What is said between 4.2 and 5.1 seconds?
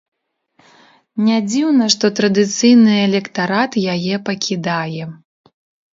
пакідае.